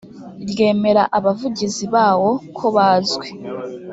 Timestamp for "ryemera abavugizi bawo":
0.51-2.31